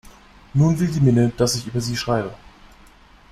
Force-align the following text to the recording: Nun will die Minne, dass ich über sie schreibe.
Nun 0.55 0.75
will 0.79 0.87
die 0.87 0.99
Minne, 0.99 1.31
dass 1.37 1.53
ich 1.53 1.67
über 1.67 1.79
sie 1.79 1.95
schreibe. 1.95 2.33